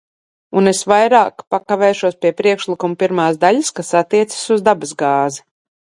Un 0.61 0.69
es 0.69 0.79
vairāk 0.91 1.43
pakavēšos 1.55 2.17
pie 2.23 2.33
priekšlikuma 2.39 2.99
pirmās 3.03 3.41
daļas, 3.45 3.73
kas 3.81 3.93
attiecas 4.03 4.43
uz 4.57 4.69
dabasgāzi. 4.71 5.45